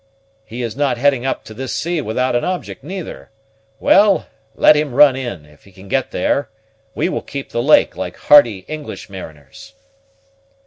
"He 0.43 0.63
is 0.63 0.75
not 0.75 0.97
heading 0.97 1.27
up 1.27 1.43
to 1.43 1.53
this 1.53 1.75
sea 1.75 2.01
without 2.01 2.35
an 2.35 2.43
object, 2.43 2.83
neither. 2.83 3.29
Well, 3.79 4.25
let 4.55 4.75
him 4.75 4.95
run 4.95 5.15
in, 5.15 5.45
if 5.45 5.63
he 5.65 5.71
can 5.71 5.87
get 5.87 6.09
there, 6.09 6.49
we 6.95 7.07
will 7.07 7.21
keep 7.21 7.51
the 7.51 7.61
lake, 7.61 7.95
like 7.95 8.17
hearty 8.17 8.65
English 8.67 9.11
mariners." 9.11 9.75